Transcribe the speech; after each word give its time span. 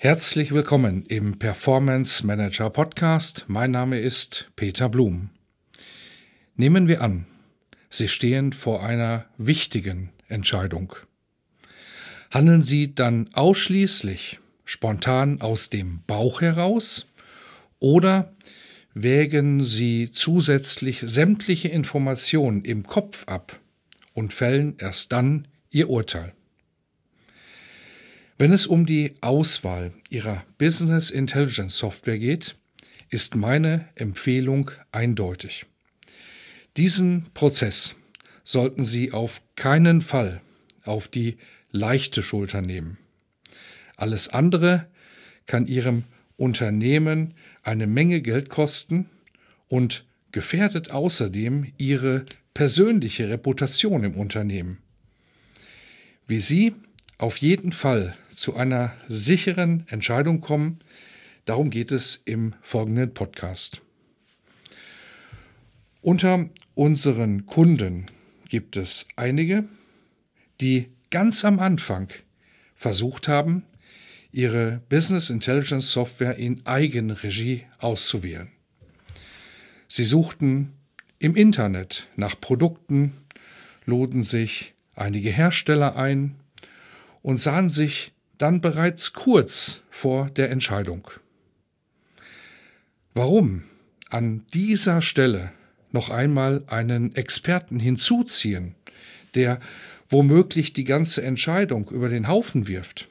Herzlich 0.00 0.52
willkommen 0.52 1.04
im 1.06 1.40
Performance 1.40 2.24
Manager 2.24 2.70
Podcast. 2.70 3.46
Mein 3.48 3.72
Name 3.72 3.98
ist 3.98 4.48
Peter 4.54 4.88
Blum. 4.88 5.30
Nehmen 6.54 6.86
wir 6.86 7.02
an, 7.02 7.26
Sie 7.90 8.06
stehen 8.06 8.52
vor 8.52 8.84
einer 8.84 9.24
wichtigen 9.38 10.10
Entscheidung. 10.28 10.94
Handeln 12.30 12.62
Sie 12.62 12.94
dann 12.94 13.30
ausschließlich 13.32 14.38
spontan 14.64 15.40
aus 15.40 15.68
dem 15.68 16.04
Bauch 16.06 16.42
heraus 16.42 17.12
oder 17.80 18.32
wägen 18.94 19.64
Sie 19.64 20.12
zusätzlich 20.12 21.02
sämtliche 21.04 21.66
Informationen 21.70 22.64
im 22.64 22.84
Kopf 22.84 23.26
ab 23.26 23.58
und 24.14 24.32
fällen 24.32 24.76
erst 24.78 25.10
dann 25.10 25.48
Ihr 25.70 25.90
Urteil? 25.90 26.34
Wenn 28.38 28.52
es 28.52 28.68
um 28.68 28.86
die 28.86 29.14
Auswahl 29.20 29.92
Ihrer 30.10 30.44
Business 30.58 31.10
Intelligence 31.10 31.76
Software 31.76 32.18
geht, 32.18 32.54
ist 33.10 33.34
meine 33.34 33.88
Empfehlung 33.96 34.70
eindeutig. 34.92 35.66
Diesen 36.76 37.24
Prozess 37.34 37.96
sollten 38.44 38.84
Sie 38.84 39.10
auf 39.10 39.42
keinen 39.56 40.00
Fall 40.00 40.40
auf 40.84 41.08
die 41.08 41.36
leichte 41.72 42.22
Schulter 42.22 42.62
nehmen. 42.62 42.98
Alles 43.96 44.28
andere 44.28 44.86
kann 45.46 45.66
Ihrem 45.66 46.04
Unternehmen 46.36 47.34
eine 47.64 47.88
Menge 47.88 48.22
Geld 48.22 48.48
kosten 48.50 49.10
und 49.66 50.04
gefährdet 50.30 50.92
außerdem 50.92 51.72
Ihre 51.76 52.24
persönliche 52.54 53.28
Reputation 53.28 54.04
im 54.04 54.14
Unternehmen. 54.14 54.78
Wie 56.28 56.38
Sie 56.38 56.74
auf 57.18 57.38
jeden 57.38 57.72
Fall 57.72 58.16
zu 58.30 58.54
einer 58.54 58.94
sicheren 59.08 59.84
Entscheidung 59.88 60.40
kommen. 60.40 60.78
Darum 61.44 61.70
geht 61.70 61.90
es 61.92 62.22
im 62.24 62.54
folgenden 62.62 63.12
Podcast. 63.12 63.82
Unter 66.00 66.48
unseren 66.74 67.44
Kunden 67.44 68.06
gibt 68.48 68.76
es 68.76 69.08
einige, 69.16 69.64
die 70.60 70.88
ganz 71.10 71.44
am 71.44 71.58
Anfang 71.58 72.08
versucht 72.76 73.26
haben, 73.26 73.64
ihre 74.30 74.80
Business 74.88 75.30
Intelligence 75.30 75.90
Software 75.90 76.36
in 76.36 76.64
Eigenregie 76.66 77.64
auszuwählen. 77.78 78.48
Sie 79.88 80.04
suchten 80.04 80.74
im 81.18 81.34
Internet 81.34 82.06
nach 82.14 82.40
Produkten, 82.40 83.14
luden 83.86 84.22
sich 84.22 84.74
einige 84.94 85.30
Hersteller 85.30 85.96
ein, 85.96 86.36
und 87.22 87.38
sahen 87.38 87.68
sich 87.68 88.12
dann 88.38 88.60
bereits 88.60 89.12
kurz 89.12 89.82
vor 89.90 90.30
der 90.30 90.50
Entscheidung. 90.50 91.10
Warum 93.14 93.64
an 94.10 94.46
dieser 94.54 95.02
Stelle 95.02 95.52
noch 95.90 96.10
einmal 96.10 96.62
einen 96.68 97.14
Experten 97.16 97.80
hinzuziehen, 97.80 98.74
der 99.34 99.58
womöglich 100.08 100.72
die 100.72 100.84
ganze 100.84 101.22
Entscheidung 101.22 101.90
über 101.90 102.08
den 102.08 102.28
Haufen 102.28 102.68
wirft? 102.68 103.08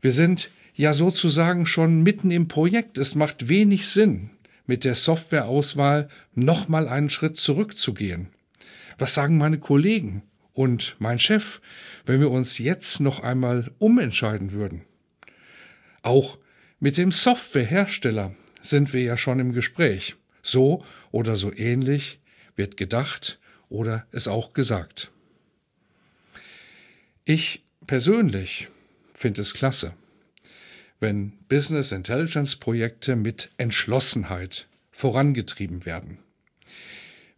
Wir 0.00 0.12
sind 0.12 0.50
ja 0.74 0.92
sozusagen 0.92 1.66
schon 1.66 2.02
mitten 2.02 2.30
im 2.30 2.48
Projekt. 2.48 2.98
Es 2.98 3.14
macht 3.14 3.48
wenig 3.48 3.88
Sinn, 3.88 4.30
mit 4.66 4.84
der 4.84 4.94
Softwareauswahl 4.94 6.08
nochmal 6.34 6.88
einen 6.88 7.10
Schritt 7.10 7.36
zurückzugehen. 7.36 8.28
Was 8.98 9.14
sagen 9.14 9.38
meine 9.38 9.58
Kollegen? 9.58 10.22
Und 10.56 10.96
mein 10.98 11.18
Chef, 11.18 11.60
wenn 12.06 12.20
wir 12.20 12.30
uns 12.30 12.58
jetzt 12.58 13.00
noch 13.00 13.20
einmal 13.20 13.70
umentscheiden 13.78 14.52
würden. 14.52 14.86
Auch 16.00 16.38
mit 16.80 16.96
dem 16.96 17.12
Softwarehersteller 17.12 18.34
sind 18.62 18.94
wir 18.94 19.02
ja 19.02 19.18
schon 19.18 19.38
im 19.38 19.52
Gespräch. 19.52 20.16
So 20.42 20.82
oder 21.10 21.36
so 21.36 21.52
ähnlich 21.52 22.20
wird 22.54 22.78
gedacht 22.78 23.38
oder 23.68 24.06
es 24.12 24.28
auch 24.28 24.54
gesagt. 24.54 25.10
Ich 27.26 27.62
persönlich 27.86 28.68
finde 29.12 29.42
es 29.42 29.52
klasse, 29.52 29.92
wenn 31.00 31.32
Business 31.48 31.92
Intelligence 31.92 32.56
Projekte 32.56 33.14
mit 33.14 33.50
Entschlossenheit 33.58 34.68
vorangetrieben 34.90 35.84
werden. 35.84 36.18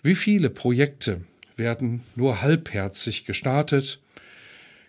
Wie 0.03 0.15
viele 0.15 0.51
Projekte 0.51 1.23
werden 1.59 2.05
nur 2.15 2.43
halbherzig 2.43 3.25
gestartet, 3.25 4.01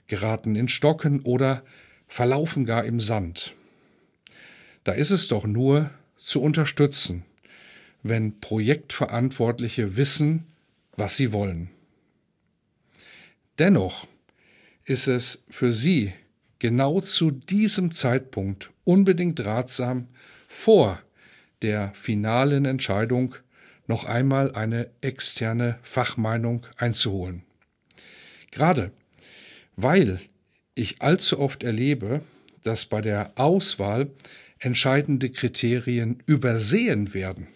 geraten 0.07 0.55
in 0.55 0.67
Stocken 0.67 1.21
oder 1.21 1.63
verlaufen 2.07 2.65
gar 2.65 2.85
im 2.85 2.99
Sand. 2.99 3.53
Da 4.83 4.93
ist 4.93 5.11
es 5.11 5.27
doch 5.27 5.45
nur 5.45 5.89
zu 6.17 6.41
unterstützen, 6.41 7.25
wenn 8.03 8.39
Projektverantwortliche 8.39 9.97
wissen, 9.97 10.45
was 10.95 11.17
sie 11.17 11.31
wollen. 11.31 11.69
Dennoch 13.57 14.07
ist 14.85 15.07
es 15.07 15.43
für 15.49 15.71
Sie 15.71 16.13
genau 16.59 17.01
zu 17.01 17.31
diesem 17.31 17.91
Zeitpunkt 17.91 18.71
unbedingt 18.83 19.45
ratsam, 19.45 20.07
vor 20.47 20.99
der 21.61 21.93
finalen 21.93 22.65
Entscheidung 22.65 23.35
noch 23.89 24.03
einmal 24.03 24.53
eine 24.53 24.91
externe 25.01 25.79
Fachmeinung 25.81 26.65
einzuholen. 26.77 27.41
Gerade 28.51 28.91
weil 29.75 30.19
ich 30.75 31.01
allzu 31.01 31.39
oft 31.39 31.63
erlebe, 31.63 32.21
dass 32.61 32.85
bei 32.85 33.01
der 33.01 33.31
Auswahl 33.35 34.11
entscheidende 34.59 35.31
Kriterien 35.31 36.21
übersehen 36.27 37.15
werden. 37.15 37.47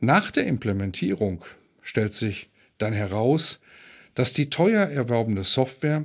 Nach 0.00 0.32
der 0.32 0.46
Implementierung 0.46 1.44
stellt 1.80 2.12
sich 2.12 2.50
dann 2.78 2.92
heraus, 2.92 3.60
dass 4.14 4.32
die 4.32 4.50
teuer 4.50 4.86
erworbene 4.88 5.44
Software 5.44 6.04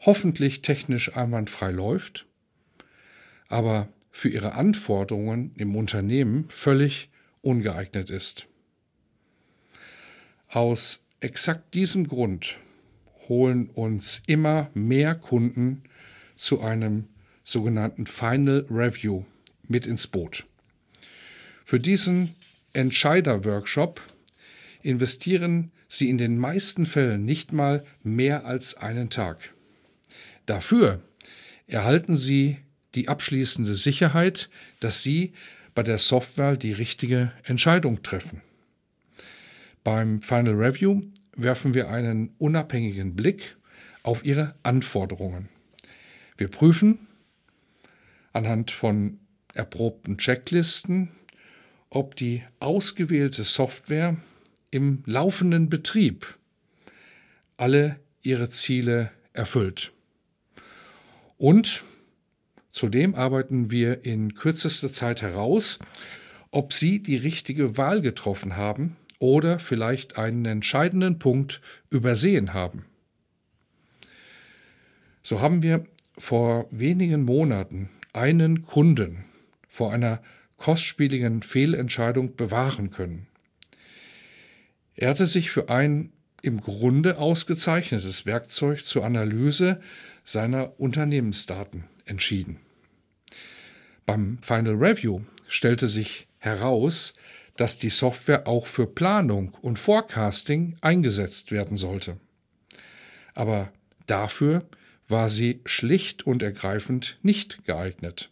hoffentlich 0.00 0.60
technisch 0.62 1.14
einwandfrei 1.16 1.70
läuft, 1.70 2.26
aber 3.46 3.88
für 4.10 4.28
ihre 4.28 4.54
Anforderungen 4.54 5.52
im 5.56 5.76
Unternehmen 5.76 6.46
völlig 6.48 7.10
ungeeignet 7.46 8.10
ist. 8.10 8.46
Aus 10.48 11.06
exakt 11.20 11.74
diesem 11.74 12.06
Grund 12.06 12.58
holen 13.28 13.70
uns 13.70 14.22
immer 14.26 14.70
mehr 14.74 15.14
Kunden 15.14 15.82
zu 16.34 16.60
einem 16.60 17.08
sogenannten 17.44 18.06
Final 18.06 18.66
Review 18.68 19.24
mit 19.68 19.86
ins 19.86 20.06
Boot. 20.06 20.44
Für 21.64 21.80
diesen 21.80 22.34
Entscheider-Workshop 22.72 24.00
investieren 24.82 25.72
Sie 25.88 26.10
in 26.10 26.18
den 26.18 26.38
meisten 26.38 26.84
Fällen 26.84 27.24
nicht 27.24 27.52
mal 27.52 27.84
mehr 28.02 28.44
als 28.44 28.76
einen 28.76 29.08
Tag. 29.08 29.54
Dafür 30.46 31.00
erhalten 31.68 32.16
Sie 32.16 32.58
die 32.96 33.08
abschließende 33.08 33.76
Sicherheit, 33.76 34.50
dass 34.80 35.02
Sie 35.02 35.32
bei 35.76 35.82
der 35.82 35.98
Software 35.98 36.56
die 36.56 36.72
richtige 36.72 37.32
Entscheidung 37.44 38.02
treffen. 38.02 38.40
Beim 39.84 40.22
Final 40.22 40.54
Review 40.54 41.02
werfen 41.36 41.74
wir 41.74 41.90
einen 41.90 42.34
unabhängigen 42.38 43.14
Blick 43.14 43.56
auf 44.02 44.24
Ihre 44.24 44.54
Anforderungen. 44.62 45.50
Wir 46.38 46.48
prüfen 46.48 47.06
anhand 48.32 48.70
von 48.70 49.20
erprobten 49.52 50.16
Checklisten, 50.16 51.10
ob 51.90 52.16
die 52.16 52.42
ausgewählte 52.58 53.44
Software 53.44 54.16
im 54.70 55.02
laufenden 55.04 55.68
Betrieb 55.68 56.38
alle 57.58 58.00
ihre 58.22 58.48
Ziele 58.48 59.10
erfüllt. 59.34 59.92
Und 61.36 61.84
Zudem 62.76 63.14
arbeiten 63.14 63.70
wir 63.70 64.04
in 64.04 64.34
kürzester 64.34 64.92
Zeit 64.92 65.22
heraus, 65.22 65.78
ob 66.50 66.74
Sie 66.74 67.02
die 67.02 67.16
richtige 67.16 67.78
Wahl 67.78 68.02
getroffen 68.02 68.54
haben 68.54 68.98
oder 69.18 69.58
vielleicht 69.58 70.18
einen 70.18 70.44
entscheidenden 70.44 71.18
Punkt 71.18 71.62
übersehen 71.88 72.52
haben. 72.52 72.84
So 75.22 75.40
haben 75.40 75.62
wir 75.62 75.86
vor 76.18 76.68
wenigen 76.70 77.24
Monaten 77.24 77.88
einen 78.12 78.60
Kunden 78.60 79.24
vor 79.70 79.90
einer 79.90 80.20
kostspieligen 80.58 81.40
Fehlentscheidung 81.40 82.36
bewahren 82.36 82.90
können. 82.90 83.26
Er 84.96 85.08
hatte 85.08 85.26
sich 85.26 85.50
für 85.50 85.70
ein 85.70 86.12
im 86.42 86.60
Grunde 86.60 87.16
ausgezeichnetes 87.16 88.26
Werkzeug 88.26 88.84
zur 88.84 89.02
Analyse 89.06 89.80
seiner 90.24 90.78
Unternehmensdaten 90.78 91.84
entschieden. 92.04 92.60
Beim 94.06 94.38
Final 94.40 94.74
Review 94.74 95.20
stellte 95.48 95.88
sich 95.88 96.28
heraus, 96.38 97.14
dass 97.56 97.78
die 97.78 97.90
Software 97.90 98.46
auch 98.46 98.68
für 98.68 98.86
Planung 98.86 99.52
und 99.62 99.78
Forecasting 99.78 100.76
eingesetzt 100.80 101.50
werden 101.50 101.76
sollte. 101.76 102.18
Aber 103.34 103.72
dafür 104.06 104.64
war 105.08 105.28
sie 105.28 105.60
schlicht 105.64 106.26
und 106.26 106.42
ergreifend 106.42 107.18
nicht 107.22 107.64
geeignet. 107.64 108.30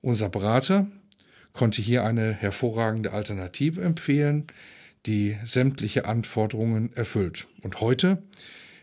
Unser 0.00 0.28
Berater 0.28 0.88
konnte 1.52 1.82
hier 1.82 2.04
eine 2.04 2.32
hervorragende 2.32 3.12
Alternative 3.12 3.82
empfehlen, 3.82 4.46
die 5.06 5.36
sämtliche 5.44 6.04
Anforderungen 6.04 6.92
erfüllt. 6.94 7.46
Und 7.62 7.80
heute 7.80 8.22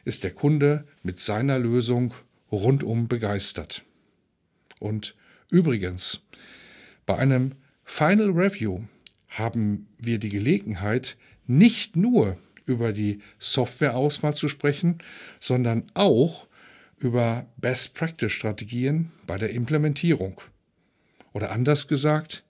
ist 0.06 0.24
der 0.24 0.32
Kunde 0.32 0.86
mit 1.04 1.20
seiner 1.20 1.60
Lösung 1.60 2.14
rundum 2.52 3.08
begeistert. 3.08 3.84
Und 4.80 5.16
übrigens, 5.50 6.22
bei 7.06 7.18
einem 7.18 7.54
Final 7.84 8.32
Review 8.32 8.82
haben 9.30 9.88
wir 9.98 10.18
die 10.18 10.30
Gelegenheit, 10.30 11.18
nicht 11.48 11.96
nur 11.96 12.38
über 12.66 12.94
die 12.94 13.20
Softwareauswahl 13.40 14.34
zu 14.34 14.48
sprechen, 14.50 15.00
sondern 15.40 15.84
auch 15.94 16.48
über 16.98 17.46
Best 17.58 17.94
Practice 17.94 18.32
Strategien 18.32 19.12
bei 19.28 19.38
der 19.38 19.52
Implementierung. 19.52 20.42
Oder 21.34 21.52
anders 21.52 21.88
gesagt, 21.88 22.44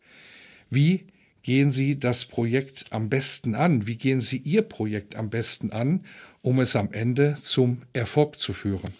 wie 0.69 1.07
gehen 1.41 1.71
Sie 1.71 1.99
das 1.99 2.25
Projekt 2.25 2.85
am 2.91 3.09
besten 3.09 3.55
an? 3.55 3.87
Wie 3.87 3.97
gehen 3.97 4.19
Sie 4.19 4.37
Ihr 4.37 4.61
Projekt 4.61 5.15
am 5.15 5.29
besten 5.29 5.71
an, 5.71 6.05
um 6.41 6.59
es 6.59 6.75
am 6.75 6.91
Ende 6.93 7.35
zum 7.39 7.81
Erfolg 7.93 8.39
zu 8.39 8.53
führen? 8.53 8.93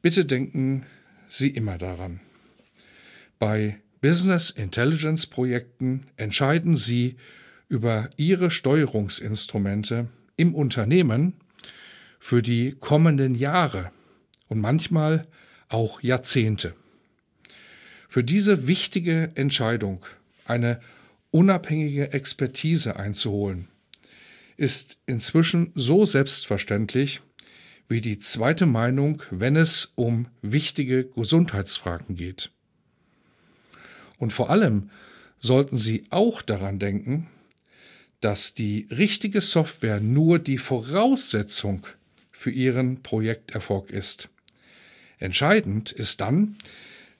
Bitte 0.00 0.24
denken 0.24 0.86
Sie 1.32 1.48
immer 1.48 1.78
daran. 1.78 2.20
Bei 3.38 3.78
Business 4.02 4.50
Intelligence 4.50 5.26
Projekten 5.26 6.06
entscheiden 6.16 6.76
Sie 6.76 7.16
über 7.68 8.10
Ihre 8.18 8.50
Steuerungsinstrumente 8.50 10.08
im 10.36 10.54
Unternehmen 10.54 11.34
für 12.20 12.42
die 12.42 12.76
kommenden 12.78 13.34
Jahre 13.34 13.92
und 14.48 14.60
manchmal 14.60 15.26
auch 15.68 16.02
Jahrzehnte. 16.02 16.74
Für 18.08 18.22
diese 18.22 18.66
wichtige 18.66 19.30
Entscheidung 19.34 20.04
eine 20.44 20.80
unabhängige 21.30 22.12
Expertise 22.12 22.96
einzuholen, 22.96 23.68
ist 24.58 24.98
inzwischen 25.06 25.72
so 25.74 26.04
selbstverständlich 26.04 27.22
wie 27.92 28.00
die 28.00 28.18
zweite 28.18 28.66
Meinung, 28.66 29.22
wenn 29.30 29.54
es 29.54 29.92
um 29.94 30.26
wichtige 30.40 31.04
Gesundheitsfragen 31.04 32.16
geht. 32.16 32.50
Und 34.18 34.32
vor 34.32 34.50
allem 34.50 34.90
sollten 35.38 35.76
Sie 35.76 36.04
auch 36.10 36.42
daran 36.42 36.78
denken, 36.78 37.28
dass 38.20 38.54
die 38.54 38.86
richtige 38.90 39.40
Software 39.40 40.00
nur 40.00 40.38
die 40.38 40.58
Voraussetzung 40.58 41.86
für 42.30 42.50
Ihren 42.50 43.02
Projekterfolg 43.02 43.90
ist. 43.90 44.28
Entscheidend 45.18 45.92
ist 45.92 46.20
dann 46.20 46.56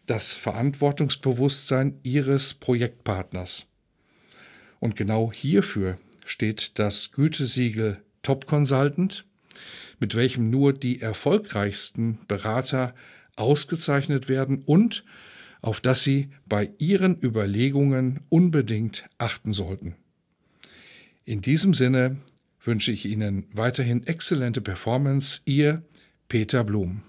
das 0.07 0.33
Verantwortungsbewusstsein 0.33 1.99
Ihres 2.03 2.55
Projektpartners. 2.55 3.69
Und 4.81 4.97
genau 4.97 5.33
hierfür 5.33 5.99
steht 6.25 6.79
das 6.79 7.13
Gütesiegel 7.13 8.03
Top 8.23 8.47
Consultant, 8.47 9.25
mit 9.99 10.15
welchem 10.15 10.51
nur 10.51 10.73
die 10.73 11.01
erfolgreichsten 11.01 12.19
Berater 12.29 12.95
ausgezeichnet 13.37 14.29
werden 14.29 14.63
und 14.65 15.05
auf 15.61 15.81
das 15.81 16.03
Sie 16.03 16.31
bei 16.47 16.71
Ihren 16.79 17.21
Überlegungen 17.23 18.21
unbedingt 18.29 19.09
achten 19.19 19.53
sollten. 19.53 19.95
In 21.25 21.41
diesem 21.41 21.73
Sinne 21.73 22.17
wünsche 22.65 22.93
ich 22.93 23.07
Ihnen 23.07 23.47
weiterhin 23.53 24.07
exzellente 24.07 24.61
Performance. 24.61 25.41
Ihr 25.45 25.83
Peter 26.29 26.65
Blum. 26.65 27.03